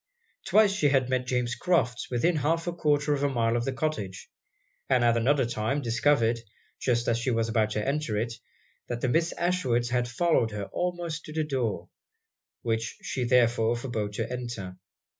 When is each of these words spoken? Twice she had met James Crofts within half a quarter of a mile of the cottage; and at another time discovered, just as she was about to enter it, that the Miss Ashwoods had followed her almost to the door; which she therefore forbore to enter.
Twice 0.47 0.71
she 0.71 0.89
had 0.89 1.09
met 1.11 1.27
James 1.27 1.53
Crofts 1.53 2.09
within 2.09 2.37
half 2.37 2.65
a 2.65 2.73
quarter 2.73 3.13
of 3.13 3.21
a 3.21 3.29
mile 3.29 3.55
of 3.55 3.65
the 3.65 3.71
cottage; 3.71 4.31
and 4.89 5.03
at 5.03 5.15
another 5.15 5.45
time 5.45 5.79
discovered, 5.79 6.39
just 6.79 7.07
as 7.07 7.19
she 7.19 7.29
was 7.29 7.47
about 7.47 7.69
to 7.73 7.87
enter 7.87 8.17
it, 8.17 8.33
that 8.87 9.01
the 9.01 9.07
Miss 9.09 9.31
Ashwoods 9.37 9.91
had 9.91 10.07
followed 10.07 10.49
her 10.49 10.63
almost 10.73 11.25
to 11.25 11.33
the 11.33 11.43
door; 11.43 11.89
which 12.63 12.97
she 13.03 13.25
therefore 13.25 13.75
forbore 13.75 14.09
to 14.13 14.27
enter. 14.27 14.79